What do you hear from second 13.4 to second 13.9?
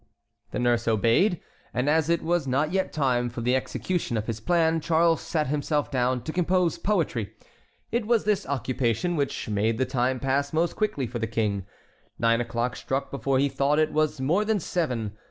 thought